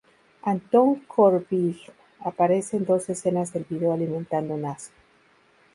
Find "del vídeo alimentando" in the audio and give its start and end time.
3.53-4.55